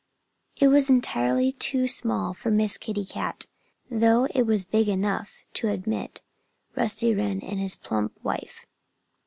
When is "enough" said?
4.89-5.41